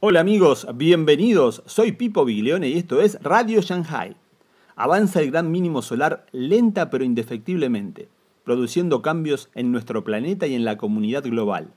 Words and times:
Hola 0.00 0.20
amigos, 0.20 0.64
bienvenidos. 0.76 1.64
Soy 1.66 1.90
Pipo 1.90 2.24
Biglione 2.24 2.68
y 2.68 2.78
esto 2.78 3.00
es 3.00 3.20
Radio 3.20 3.60
Shanghai. 3.60 4.14
Avanza 4.76 5.20
el 5.20 5.32
gran 5.32 5.50
mínimo 5.50 5.82
solar 5.82 6.24
lenta 6.30 6.88
pero 6.88 7.02
indefectiblemente, 7.02 8.08
produciendo 8.44 9.02
cambios 9.02 9.50
en 9.56 9.72
nuestro 9.72 10.04
planeta 10.04 10.46
y 10.46 10.54
en 10.54 10.64
la 10.64 10.76
comunidad 10.76 11.24
global. 11.24 11.72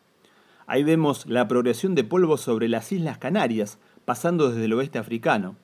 Ahí 0.67 0.83
vemos 0.83 1.25
la 1.25 1.47
progresión 1.47 1.95
de 1.95 2.03
polvo 2.03 2.37
sobre 2.37 2.69
las 2.69 2.91
Islas 2.91 3.17
Canarias, 3.17 3.79
pasando 4.05 4.51
desde 4.51 4.65
el 4.65 4.73
oeste 4.73 4.99
africano. 4.99 5.55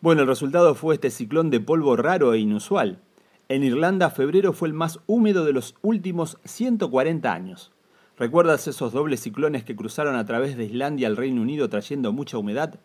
Bueno, 0.00 0.22
el 0.22 0.28
resultado 0.28 0.76
fue 0.76 0.94
este 0.94 1.10
ciclón 1.10 1.50
de 1.50 1.58
polvo 1.58 1.96
raro 1.96 2.32
e 2.32 2.38
inusual. 2.38 3.00
En 3.48 3.64
Irlanda, 3.64 4.10
febrero 4.10 4.52
fue 4.52 4.68
el 4.68 4.74
más 4.74 5.00
húmedo 5.08 5.44
de 5.44 5.52
los 5.52 5.74
últimos 5.82 6.38
140 6.44 7.32
años. 7.32 7.72
¿Recuerdas 8.18 8.66
esos 8.66 8.92
dobles 8.92 9.20
ciclones 9.20 9.62
que 9.62 9.76
cruzaron 9.76 10.16
a 10.16 10.26
través 10.26 10.56
de 10.56 10.64
Islandia 10.64 11.06
al 11.06 11.16
Reino 11.16 11.40
Unido 11.40 11.68
trayendo 11.68 12.12
mucha 12.12 12.36
humedad? 12.36 12.80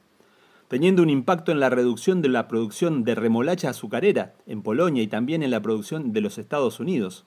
Teniendo 0.68 1.02
un 1.02 1.10
impacto 1.10 1.52
en 1.52 1.60
la 1.60 1.72
reducción 1.72 2.22
de 2.22 2.30
la 2.30 2.48
producción 2.48 3.04
de 3.04 3.16
remolacha 3.16 3.72
azucarera 3.72 4.36
en 4.46 4.62
Polonia 4.62 5.02
y 5.02 5.08
también 5.08 5.42
en 5.42 5.50
la 5.50 5.60
producción 5.60 6.14
de 6.14 6.22
los 6.22 6.38
Estados 6.38 6.80
Unidos. 6.80 7.26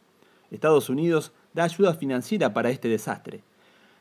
Estados 0.52 0.88
Unidos 0.88 1.32
da 1.52 1.64
ayuda 1.64 1.94
financiera 1.94 2.54
para 2.54 2.70
este 2.70 2.88
desastre. 2.88 3.42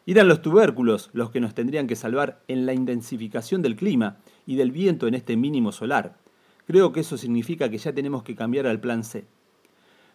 Eran 0.06 0.28
los 0.28 0.44
tubérculos 0.44 1.10
los 1.14 1.32
que 1.32 1.40
nos 1.40 1.56
tendrían 1.56 1.88
que 1.88 1.96
salvar 1.96 2.44
en 2.48 2.68
la 2.68 2.76
intensificación 2.76 3.64
del 3.64 3.76
clima 3.76 4.18
y 4.46 4.56
del 4.56 4.72
viento 4.72 5.08
en 5.08 5.16
este 5.16 5.36
mínimo 5.36 5.72
solar. 5.72 6.16
Creo 6.68 6.92
que 6.92 7.00
eso 7.00 7.18
significa 7.18 7.70
que 7.70 7.80
ya 7.80 7.92
tenemos 7.92 8.22
que 8.22 8.36
cambiar 8.36 8.68
al 8.68 8.80
plan 8.80 9.04
C. 9.04 9.26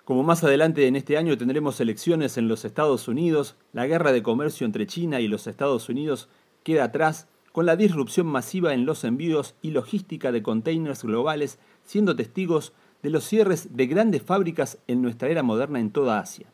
Como 0.04 0.22
más 0.22 0.42
adelante 0.42 0.86
en 0.86 0.96
este 0.96 1.16
año 1.16 1.36
tendremos 1.36 1.80
elecciones 1.80 2.36
en 2.38 2.48
los 2.48 2.64
Estados 2.64 3.06
Unidos, 3.06 3.56
la 3.72 3.86
guerra 3.86 4.12
de 4.12 4.22
comercio 4.22 4.64
entre 4.64 4.86
China 4.86 5.20
y 5.20 5.28
los 5.28 5.46
Estados 5.46 5.88
Unidos 5.88 6.28
queda 6.62 6.84
atrás 6.84 7.28
con 7.52 7.66
la 7.66 7.76
disrupción 7.76 8.26
masiva 8.26 8.74
en 8.74 8.86
los 8.86 9.04
envíos 9.04 9.54
y 9.60 9.72
logística 9.72 10.32
de 10.32 10.42
containers 10.42 11.02
globales, 11.02 11.58
siendo 11.84 12.16
testigos 12.16 12.72
de 13.02 13.10
los 13.10 13.24
cierres 13.24 13.76
de 13.76 13.86
grandes 13.86 14.22
fábricas 14.22 14.78
en 14.86 15.02
nuestra 15.02 15.28
era 15.28 15.42
moderna 15.42 15.80
en 15.80 15.90
toda 15.90 16.18
Asia. 16.20 16.46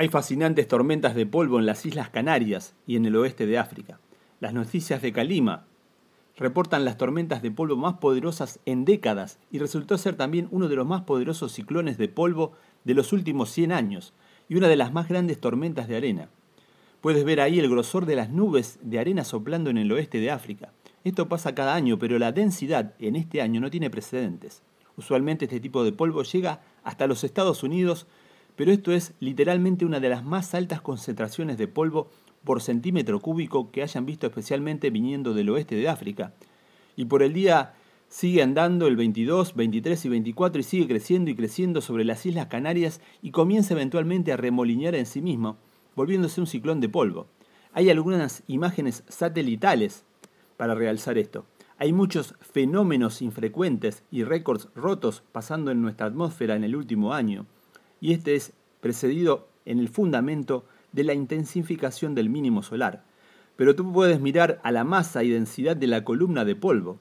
Hay 0.00 0.10
fascinantes 0.10 0.68
tormentas 0.68 1.16
de 1.16 1.26
polvo 1.26 1.58
en 1.58 1.66
las 1.66 1.84
Islas 1.84 2.08
Canarias 2.08 2.76
y 2.86 2.94
en 2.94 3.04
el 3.04 3.16
oeste 3.16 3.46
de 3.46 3.58
África. 3.58 3.98
Las 4.38 4.54
noticias 4.54 5.02
de 5.02 5.12
Calima 5.12 5.64
reportan 6.36 6.84
las 6.84 6.96
tormentas 6.96 7.42
de 7.42 7.50
polvo 7.50 7.74
más 7.76 7.94
poderosas 7.94 8.60
en 8.64 8.84
décadas 8.84 9.40
y 9.50 9.58
resultó 9.58 9.98
ser 9.98 10.14
también 10.14 10.46
uno 10.52 10.68
de 10.68 10.76
los 10.76 10.86
más 10.86 11.02
poderosos 11.02 11.50
ciclones 11.50 11.98
de 11.98 12.06
polvo 12.06 12.52
de 12.84 12.94
los 12.94 13.12
últimos 13.12 13.50
100 13.50 13.72
años 13.72 14.12
y 14.48 14.54
una 14.54 14.68
de 14.68 14.76
las 14.76 14.92
más 14.92 15.08
grandes 15.08 15.40
tormentas 15.40 15.88
de 15.88 15.96
arena. 15.96 16.28
Puedes 17.00 17.24
ver 17.24 17.40
ahí 17.40 17.58
el 17.58 17.68
grosor 17.68 18.06
de 18.06 18.14
las 18.14 18.30
nubes 18.30 18.78
de 18.80 19.00
arena 19.00 19.24
soplando 19.24 19.68
en 19.68 19.78
el 19.78 19.90
oeste 19.90 20.20
de 20.20 20.30
África. 20.30 20.72
Esto 21.02 21.28
pasa 21.28 21.56
cada 21.56 21.74
año, 21.74 21.98
pero 21.98 22.20
la 22.20 22.30
densidad 22.30 22.94
en 23.00 23.16
este 23.16 23.42
año 23.42 23.60
no 23.60 23.68
tiene 23.68 23.90
precedentes. 23.90 24.62
Usualmente 24.96 25.46
este 25.46 25.58
tipo 25.58 25.82
de 25.82 25.90
polvo 25.90 26.22
llega 26.22 26.60
hasta 26.84 27.08
los 27.08 27.24
Estados 27.24 27.64
Unidos 27.64 28.06
pero 28.58 28.72
esto 28.72 28.90
es 28.90 29.14
literalmente 29.20 29.84
una 29.84 30.00
de 30.00 30.08
las 30.08 30.24
más 30.24 30.52
altas 30.52 30.80
concentraciones 30.80 31.58
de 31.58 31.68
polvo 31.68 32.10
por 32.42 32.60
centímetro 32.60 33.20
cúbico 33.20 33.70
que 33.70 33.84
hayan 33.84 34.04
visto 34.04 34.26
especialmente 34.26 34.90
viniendo 34.90 35.32
del 35.32 35.50
oeste 35.50 35.76
de 35.76 35.88
África. 35.88 36.34
Y 36.96 37.04
por 37.04 37.22
el 37.22 37.32
día 37.32 37.74
sigue 38.08 38.42
andando 38.42 38.88
el 38.88 38.96
22, 38.96 39.54
23 39.54 40.04
y 40.04 40.08
24 40.08 40.60
y 40.60 40.64
sigue 40.64 40.88
creciendo 40.88 41.30
y 41.30 41.36
creciendo 41.36 41.80
sobre 41.80 42.04
las 42.04 42.26
Islas 42.26 42.48
Canarias 42.48 43.00
y 43.22 43.30
comienza 43.30 43.74
eventualmente 43.74 44.32
a 44.32 44.36
remolinear 44.36 44.96
en 44.96 45.06
sí 45.06 45.22
mismo, 45.22 45.56
volviéndose 45.94 46.40
un 46.40 46.48
ciclón 46.48 46.80
de 46.80 46.88
polvo. 46.88 47.28
Hay 47.72 47.90
algunas 47.90 48.42
imágenes 48.48 49.04
satelitales 49.06 50.02
para 50.56 50.74
realzar 50.74 51.16
esto. 51.16 51.46
Hay 51.76 51.92
muchos 51.92 52.34
fenómenos 52.40 53.22
infrecuentes 53.22 54.02
y 54.10 54.24
récords 54.24 54.66
rotos 54.74 55.22
pasando 55.30 55.70
en 55.70 55.80
nuestra 55.80 56.06
atmósfera 56.06 56.56
en 56.56 56.64
el 56.64 56.74
último 56.74 57.14
año 57.14 57.46
y 58.00 58.12
este 58.12 58.34
es 58.34 58.52
precedido 58.80 59.48
en 59.64 59.78
el 59.78 59.88
fundamento 59.88 60.64
de 60.92 61.04
la 61.04 61.14
intensificación 61.14 62.14
del 62.14 62.30
mínimo 62.30 62.62
solar. 62.62 63.04
Pero 63.56 63.74
tú 63.74 63.92
puedes 63.92 64.20
mirar 64.20 64.60
a 64.62 64.72
la 64.72 64.84
masa 64.84 65.24
y 65.24 65.30
densidad 65.30 65.76
de 65.76 65.86
la 65.86 66.04
columna 66.04 66.44
de 66.44 66.56
polvo. 66.56 66.98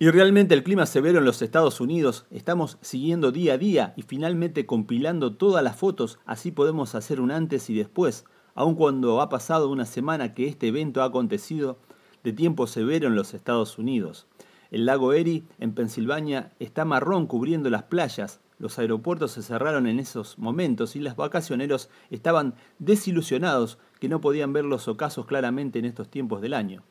Y 0.00 0.10
realmente 0.10 0.54
el 0.54 0.62
clima 0.62 0.86
severo 0.86 1.18
en 1.18 1.24
los 1.24 1.42
Estados 1.42 1.80
Unidos 1.80 2.24
estamos 2.30 2.78
siguiendo 2.80 3.32
día 3.32 3.54
a 3.54 3.58
día 3.58 3.94
y 3.96 4.02
finalmente 4.02 4.64
compilando 4.64 5.34
todas 5.34 5.62
las 5.64 5.76
fotos, 5.76 6.20
así 6.24 6.52
podemos 6.52 6.94
hacer 6.94 7.20
un 7.20 7.32
antes 7.32 7.68
y 7.68 7.74
después, 7.74 8.24
aun 8.54 8.76
cuando 8.76 9.20
ha 9.20 9.28
pasado 9.28 9.68
una 9.68 9.86
semana 9.86 10.34
que 10.34 10.46
este 10.46 10.68
evento 10.68 11.02
ha 11.02 11.06
acontecido 11.06 11.78
de 12.22 12.32
tiempo 12.32 12.66
severo 12.68 13.08
en 13.08 13.16
los 13.16 13.34
Estados 13.34 13.76
Unidos. 13.76 14.26
El 14.70 14.84
lago 14.84 15.14
Erie, 15.14 15.44
en 15.58 15.72
Pensilvania, 15.72 16.52
está 16.58 16.84
marrón 16.84 17.26
cubriendo 17.26 17.70
las 17.70 17.84
playas, 17.84 18.40
los 18.58 18.78
aeropuertos 18.78 19.32
se 19.32 19.42
cerraron 19.42 19.86
en 19.86 20.00
esos 20.00 20.38
momentos 20.38 20.96
y 20.96 21.00
los 21.00 21.14
vacacioneros 21.14 21.88
estaban 22.10 22.54
desilusionados 22.78 23.78
que 24.00 24.08
no 24.08 24.20
podían 24.20 24.52
ver 24.52 24.64
los 24.64 24.88
ocasos 24.88 25.26
claramente 25.26 25.78
en 25.78 25.84
estos 25.84 26.08
tiempos 26.10 26.42
del 26.42 26.54
año. 26.54 26.82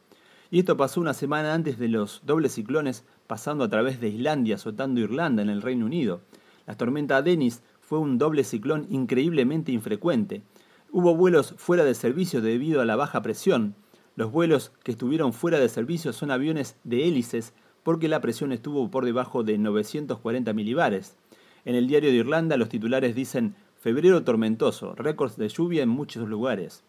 Y 0.49 0.59
esto 0.59 0.77
pasó 0.77 1.01
una 1.01 1.13
semana 1.13 1.53
antes 1.53 1.77
de 1.77 1.89
los 1.89 2.21
dobles 2.25 2.53
ciclones 2.53 3.05
pasando 3.27 3.65
a 3.65 3.69
través 3.69 3.99
de 3.99 4.07
Islandia, 4.07 4.55
azotando 4.55 5.01
Irlanda 5.01 5.41
en 5.41 5.49
el 5.49 5.61
Reino 5.61 5.85
Unido. 5.85 6.21
La 6.65 6.77
tormenta 6.77 7.21
Dennis 7.21 7.61
fue 7.81 7.99
un 7.99 8.17
doble 8.17 8.45
ciclón 8.45 8.87
increíblemente 8.89 9.73
infrecuente. 9.73 10.43
Hubo 10.91 11.15
vuelos 11.15 11.53
fuera 11.57 11.83
de 11.83 11.93
servicio 11.93 12.41
debido 12.41 12.79
a 12.79 12.85
la 12.85 12.95
baja 12.95 13.21
presión. 13.21 13.75
Los 14.15 14.31
vuelos 14.31 14.71
que 14.83 14.91
estuvieron 14.91 15.33
fuera 15.33 15.59
de 15.59 15.67
servicio 15.67 16.13
son 16.13 16.31
aviones 16.31 16.77
de 16.85 17.07
hélices 17.07 17.53
porque 17.87 18.09
la 18.09 18.19
presión 18.19 18.51
estuvo 18.51 18.91
por 18.91 19.05
debajo 19.05 19.43
de 19.43 19.57
940 19.57 20.51
milibares. 20.51 21.15
En 21.63 21.73
el 21.73 21.87
diario 21.87 22.09
de 22.09 22.17
Irlanda 22.17 22.57
los 22.57 22.67
titulares 22.67 23.15
dicen 23.15 23.55
febrero 23.79 24.25
tormentoso, 24.25 24.93
récords 24.95 25.37
de 25.37 25.47
lluvia 25.47 25.83
en 25.83 25.87
muchos 25.87 26.27
lugares. 26.27 26.83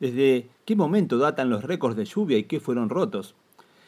¿Desde 0.00 0.50
qué 0.66 0.76
momento 0.76 1.16
datan 1.16 1.48
los 1.48 1.64
récords 1.64 1.96
de 1.96 2.04
lluvia 2.04 2.36
y 2.36 2.44
qué 2.44 2.60
fueron 2.60 2.90
rotos? 2.90 3.34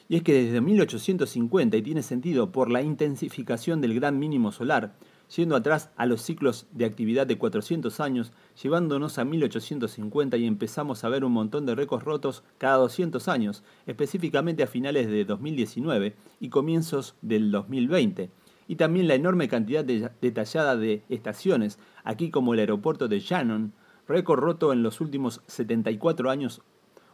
Y 0.09 0.17
es 0.17 0.23
que 0.23 0.33
desde 0.33 0.63
1850, 0.63 1.77
y 1.77 1.83
tiene 1.83 2.03
sentido 2.03 2.51
por 2.53 2.71
la 2.71 2.81
intensificación 2.81 3.83
del 3.83 3.93
gran 3.93 4.19
mínimo 4.19 4.51
solar, 4.51 4.95
yendo 5.35 5.57
atrás 5.57 5.91
a 5.97 6.07
los 6.07 6.23
ciclos 6.23 6.67
de 6.73 6.85
actividad 6.85 7.27
de 7.27 7.39
400 7.39 8.01
años, 8.01 8.33
llevándonos 8.63 9.19
a 9.19 9.25
1850 9.25 10.37
y 10.37 10.47
empezamos 10.47 11.05
a 11.05 11.09
ver 11.09 11.25
un 11.25 11.33
montón 11.33 11.67
de 11.67 11.75
récords 11.75 12.05
rotos 12.05 12.45
cada 12.59 12.77
200 12.77 13.29
años, 13.29 13.65
específicamente 13.87 14.63
a 14.63 14.67
finales 14.67 15.09
de 15.09 15.25
2019 15.25 16.15
y 16.41 16.49
comienzos 16.49 17.17
del 17.23 17.51
2020 17.51 18.31
y 18.69 18.77
también 18.77 19.09
la 19.09 19.15
enorme 19.15 19.49
cantidad 19.49 19.85
detallada 19.85 20.77
de 20.77 21.03
estaciones, 21.09 21.79
aquí 22.05 22.31
como 22.31 22.55
el 22.55 22.61
aeropuerto 22.61 23.09
de 23.09 23.21
Shannon, 23.21 23.73
récord 24.09 24.41
roto 24.41 24.73
en 24.73 24.83
los 24.83 25.01
últimos 25.01 25.43
74 25.47 26.31
años, 26.31 26.63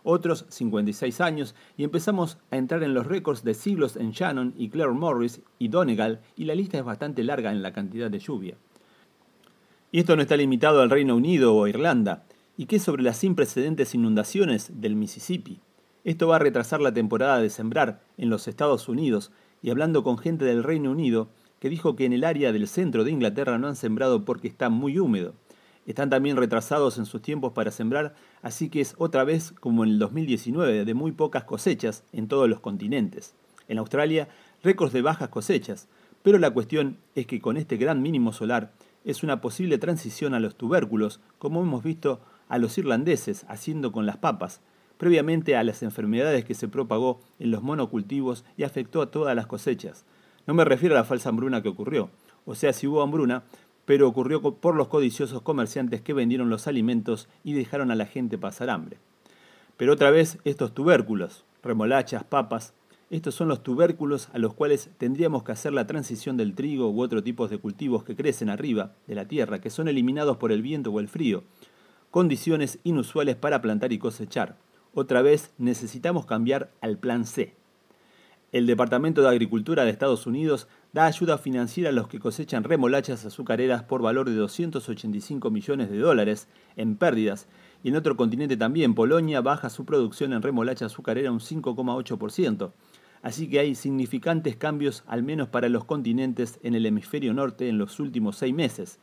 otros 0.04 0.46
56 0.48 1.20
años, 1.20 1.54
y 1.76 1.84
empezamos 1.84 2.38
a 2.50 2.56
entrar 2.56 2.82
en 2.82 2.94
los 2.94 3.06
récords 3.06 3.44
de 3.44 3.54
siglos 3.54 3.96
en 3.96 4.10
Shannon 4.12 4.54
y 4.56 4.68
Claire 4.68 4.92
Morris 4.92 5.40
y 5.58 5.68
Donegal, 5.68 6.20
y 6.36 6.44
la 6.44 6.54
lista 6.54 6.78
es 6.78 6.84
bastante 6.84 7.22
larga 7.24 7.52
en 7.52 7.62
la 7.62 7.72
cantidad 7.72 8.10
de 8.10 8.18
lluvia. 8.18 8.56
Y 9.91 10.00
esto 10.00 10.16
no 10.16 10.22
está 10.22 10.36
limitado 10.36 10.80
al 10.80 10.91
Reino 10.91 11.14
Unido 11.14 11.54
o 11.54 11.66
Irlanda. 11.66 12.24
¿Y 12.56 12.66
qué 12.66 12.78
sobre 12.78 13.02
las 13.02 13.18
sin 13.18 13.34
precedentes 13.34 13.94
inundaciones 13.94 14.80
del 14.80 14.96
Mississippi? 14.96 15.60
Esto 16.04 16.28
va 16.28 16.36
a 16.36 16.41
retrasar 16.41 16.80
la 16.80 16.92
temporada 16.92 17.41
de 17.41 17.50
sembrar 17.50 18.00
en 18.16 18.30
los 18.30 18.48
Estados 18.48 18.88
Unidos, 18.88 19.30
y 19.62 19.70
hablando 19.70 20.02
con 20.02 20.18
gente 20.18 20.44
del 20.44 20.65
Reino 20.65 20.91
Unido, 20.91 21.28
que 21.60 21.68
dijo 21.68 21.94
que 21.94 22.06
en 22.06 22.12
el 22.12 22.24
área 22.24 22.53
del 22.53 22.66
centro 22.66 23.04
de 23.04 23.12
Inglaterra 23.12 23.59
no 23.59 23.68
han 23.68 23.77
sembrado 23.77 24.24
porque 24.24 24.48
está 24.48 24.68
muy 24.68 24.98
húmedo. 24.98 25.34
Están 25.86 26.10
también 26.10 26.36
retrasados 26.36 26.98
en 26.98 27.06
sus 27.06 27.22
tiempos 27.22 27.52
para 27.52 27.72
sembrar, 27.72 28.14
así 28.40 28.68
que 28.68 28.80
es 28.80 28.94
otra 28.98 29.24
vez 29.24 29.52
como 29.58 29.82
en 29.82 29.90
el 29.90 29.98
2019 29.98 30.84
de 30.84 30.94
muy 30.94 31.12
pocas 31.12 31.44
cosechas 31.44 32.04
en 32.12 32.28
todos 32.28 32.48
los 32.48 32.60
continentes. 32.60 33.34
En 33.66 33.78
Australia, 33.78 34.28
récords 34.62 34.92
de 34.92 35.02
bajas 35.02 35.28
cosechas, 35.28 35.88
pero 36.22 36.38
la 36.38 36.52
cuestión 36.52 36.98
es 37.16 37.26
que 37.26 37.40
con 37.40 37.56
este 37.56 37.76
gran 37.76 38.00
mínimo 38.00 38.32
solar 38.32 38.72
es 39.04 39.24
una 39.24 39.40
posible 39.40 39.78
transición 39.78 40.34
a 40.34 40.40
los 40.40 40.54
tubérculos, 40.54 41.20
como 41.38 41.62
hemos 41.62 41.82
visto 41.82 42.20
a 42.48 42.58
los 42.58 42.78
irlandeses 42.78 43.44
haciendo 43.48 43.90
con 43.90 44.06
las 44.06 44.18
papas, 44.18 44.60
previamente 44.98 45.56
a 45.56 45.64
las 45.64 45.82
enfermedades 45.82 46.44
que 46.44 46.54
se 46.54 46.68
propagó 46.68 47.20
en 47.40 47.50
los 47.50 47.62
monocultivos 47.62 48.44
y 48.56 48.62
afectó 48.62 49.02
a 49.02 49.10
todas 49.10 49.34
las 49.34 49.48
cosechas. 49.48 50.04
No 50.46 50.54
me 50.54 50.64
refiero 50.64 50.94
a 50.94 50.98
la 50.98 51.04
falsa 51.04 51.30
hambruna 51.30 51.60
que 51.60 51.68
ocurrió, 51.68 52.10
o 52.44 52.54
sea, 52.54 52.72
si 52.72 52.86
hubo 52.86 53.02
hambruna, 53.02 53.44
pero 53.84 54.08
ocurrió 54.08 54.40
por 54.40 54.74
los 54.76 54.88
codiciosos 54.88 55.42
comerciantes 55.42 56.00
que 56.00 56.12
vendieron 56.12 56.50
los 56.50 56.66
alimentos 56.66 57.28
y 57.44 57.52
dejaron 57.52 57.90
a 57.90 57.96
la 57.96 58.06
gente 58.06 58.38
pasar 58.38 58.70
hambre. 58.70 58.98
Pero 59.76 59.94
otra 59.94 60.10
vez 60.10 60.38
estos 60.44 60.72
tubérculos, 60.74 61.44
remolachas, 61.62 62.24
papas, 62.24 62.74
Estos 63.12 63.34
son 63.34 63.48
los 63.48 63.62
tubérculos 63.62 64.30
a 64.32 64.38
los 64.38 64.54
cuales 64.54 64.88
tendríamos 64.96 65.42
que 65.42 65.52
hacer 65.52 65.74
la 65.74 65.86
transición 65.86 66.38
del 66.38 66.54
trigo 66.54 66.88
u 66.90 67.02
otro 67.02 67.22
tipo 67.22 67.46
de 67.46 67.58
cultivos 67.58 68.04
que 68.04 68.16
crecen 68.16 68.48
arriba 68.48 68.94
de 69.06 69.14
la 69.14 69.28
tierra, 69.28 69.60
que 69.60 69.68
son 69.68 69.86
eliminados 69.86 70.38
por 70.38 70.50
el 70.50 70.62
viento 70.62 70.90
o 70.90 70.98
el 70.98 71.08
frío. 71.08 71.44
Condiciones 72.10 72.78
inusuales 72.84 73.36
para 73.36 73.60
plantar 73.60 73.92
y 73.92 73.98
cosechar. 73.98 74.56
Otra 74.94 75.20
vez 75.20 75.52
necesitamos 75.58 76.24
cambiar 76.24 76.70
al 76.80 76.96
plan 76.96 77.26
C. 77.26 77.54
El 78.53 78.66
Departamento 78.66 79.22
de 79.22 79.31
Agricultura 79.31 79.83
de 79.83 79.91
Estados 79.91 80.27
Unidos 80.27 80.69
da 80.93 81.07
ayuda 81.07 81.39
financiera 81.39 81.89
a 81.89 81.93
los 81.93 82.07
que 82.07 82.19
cosechan 82.21 82.65
remolachas 82.65 83.25
azucareras 83.25 83.83
por 83.83 84.03
valor 84.03 84.28
de 84.28 84.37
285 84.37 85.51
millones 85.51 85.91
de 85.91 85.99
dólares 85.99 86.49
en 86.77 86.97
pérdidas 86.97 87.49
y 87.83 87.89
en 87.89 87.97
otro 87.97 88.15
continente 88.15 88.59
también, 88.59 88.95
Polonia 88.95 89.41
baja 89.41 89.71
su 89.71 89.87
producción 89.87 90.34
en 90.34 90.43
remolacha 90.43 90.84
azucarera 90.84 91.33
un 91.33 91.41
5,8%. 91.41 92.72
Así 93.22 93.49
que 93.49 93.59
hay 93.59 93.75
significantes 93.75 94.57
cambios, 94.57 95.03
al 95.07 95.22
menos 95.22 95.49
para 95.49 95.71
los 95.71 95.87
continentes 95.87 96.60
en 96.63 96.75
el 96.75 96.84
hemisferio 96.84 97.33
norte 97.33 97.71
en 97.71 97.78
los 97.78 98.01
últimos 98.01 98.37
seis 98.37 98.53
meses, 98.53 98.99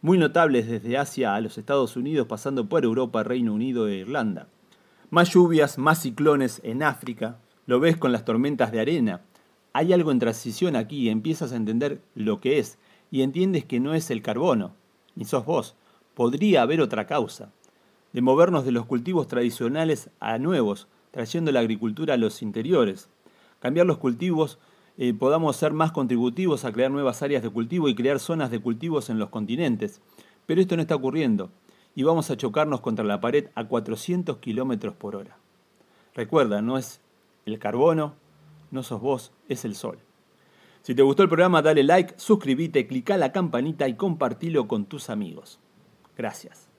muy 0.00 0.16
notables 0.16 0.66
desde 0.66 0.96
Asia 0.96 1.34
a 1.34 1.42
los 1.42 1.58
Estados 1.58 1.98
Unidos 1.98 2.26
pasando 2.26 2.70
por 2.70 2.84
Europa, 2.84 3.22
Reino 3.22 3.52
Unido 3.52 3.86
e 3.86 3.96
Irlanda. 3.96 4.48
Más 5.10 5.30
lluvias, 5.34 5.76
más 5.76 6.00
ciclones 6.00 6.62
en 6.64 6.82
África, 6.82 7.38
lo 7.66 7.80
ves 7.80 7.96
con 7.96 8.12
las 8.12 8.24
tormentas 8.24 8.72
de 8.72 8.80
arena. 8.80 9.22
Hay 9.72 9.92
algo 9.92 10.10
en 10.10 10.18
transición 10.18 10.76
aquí, 10.76 11.08
empiezas 11.08 11.52
a 11.52 11.56
entender 11.56 12.00
lo 12.14 12.40
que 12.40 12.58
es 12.58 12.78
y 13.10 13.22
entiendes 13.22 13.64
que 13.64 13.80
no 13.80 13.94
es 13.94 14.10
el 14.10 14.22
carbono, 14.22 14.74
ni 15.14 15.24
sos 15.24 15.44
vos. 15.44 15.76
Podría 16.14 16.62
haber 16.62 16.80
otra 16.80 17.06
causa, 17.06 17.50
de 18.12 18.22
movernos 18.22 18.64
de 18.64 18.72
los 18.72 18.86
cultivos 18.86 19.26
tradicionales 19.26 20.10
a 20.20 20.38
nuevos, 20.38 20.86
trayendo 21.10 21.50
la 21.50 21.60
agricultura 21.60 22.14
a 22.14 22.18
los 22.18 22.42
interiores, 22.42 23.08
cambiar 23.60 23.86
los 23.86 23.98
cultivos, 23.98 24.58
eh, 24.96 25.12
podamos 25.12 25.56
ser 25.56 25.72
más 25.72 25.90
contributivos 25.90 26.64
a 26.64 26.72
crear 26.72 26.90
nuevas 26.90 27.22
áreas 27.22 27.42
de 27.42 27.50
cultivo 27.50 27.88
y 27.88 27.96
crear 27.96 28.20
zonas 28.20 28.50
de 28.50 28.60
cultivos 28.60 29.10
en 29.10 29.18
los 29.18 29.30
continentes. 29.30 30.00
Pero 30.46 30.60
esto 30.60 30.76
no 30.76 30.82
está 30.82 30.94
ocurriendo 30.94 31.50
y 31.96 32.02
vamos 32.02 32.30
a 32.30 32.36
chocarnos 32.36 32.80
contra 32.80 33.04
la 33.04 33.20
pared 33.20 33.48
a 33.54 33.64
400 33.64 34.38
kilómetros 34.38 34.94
por 34.94 35.16
hora. 35.16 35.36
Recuerda, 36.14 36.62
no 36.62 36.78
es 36.78 37.00
el 37.46 37.58
carbono, 37.58 38.14
no 38.70 38.82
sos 38.82 39.00
vos, 39.00 39.32
es 39.48 39.64
el 39.64 39.74
sol. 39.74 39.98
Si 40.82 40.94
te 40.94 41.02
gustó 41.02 41.22
el 41.22 41.28
programa, 41.28 41.62
dale 41.62 41.82
like, 41.82 42.14
suscríbete, 42.18 42.86
clica 42.86 43.16
la 43.16 43.32
campanita 43.32 43.88
y 43.88 43.94
compartilo 43.94 44.68
con 44.68 44.84
tus 44.84 45.08
amigos. 45.08 45.60
Gracias. 46.16 46.73